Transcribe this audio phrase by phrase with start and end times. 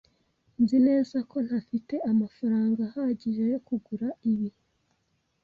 [0.61, 4.49] Nzi neza ko ntafite amafaranga ahagije yo kugura ibi.